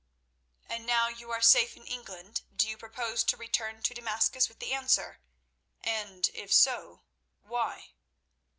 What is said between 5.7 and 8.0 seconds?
and, if so, why?"